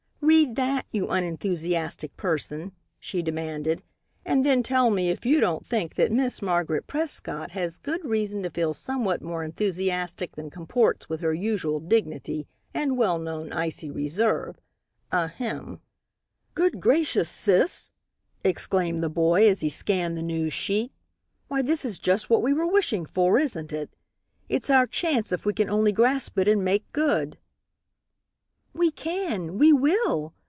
[0.23, 3.83] "Read that, you unenthusiastic person," she demanded,
[4.25, 8.41] "and then tell me if you don't think that Miss Margaret Prescott has good reason
[8.43, 13.91] to feel somewhat more enthusiastic than comports with her usual dignity and well known icy
[13.91, 14.57] reserve
[15.11, 15.81] ahem!"
[16.55, 17.91] "Good gracious, sis!"
[18.45, 20.93] exclaimed the boy, as he scanned the news sheet,
[21.49, 23.93] "why this is just what we were wishing for, isn't it?
[24.47, 27.37] It's our chance if we can only grasp it and make good."
[28.73, 29.57] "We can!
[29.57, 30.33] We will!"